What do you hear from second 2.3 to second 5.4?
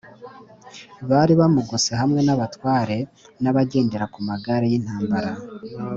abatware n’abagendera ku magare y’ intambara